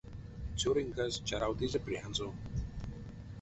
Цёрынькась 0.59 1.21
чаравтызе 1.27 1.79
прянзо. 1.85 2.27